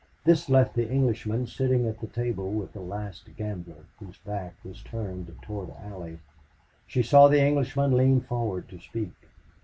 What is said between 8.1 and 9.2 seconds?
forward to speak.